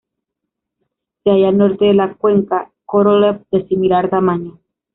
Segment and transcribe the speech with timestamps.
[1.23, 4.57] Se halla al norte de la cuenca Korolev, de similar tamaño.